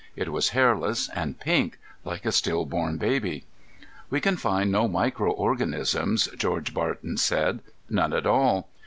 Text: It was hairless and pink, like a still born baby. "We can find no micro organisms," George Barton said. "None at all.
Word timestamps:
It 0.15 0.31
was 0.31 0.49
hairless 0.49 1.09
and 1.09 1.39
pink, 1.39 1.77
like 2.03 2.25
a 2.25 2.31
still 2.31 2.65
born 2.65 2.97
baby. 2.97 3.45
"We 4.09 4.19
can 4.19 4.35
find 4.35 4.71
no 4.71 4.87
micro 4.87 5.29
organisms," 5.31 6.27
George 6.39 6.73
Barton 6.73 7.17
said. 7.17 7.59
"None 7.87 8.11
at 8.13 8.25
all. 8.25 8.67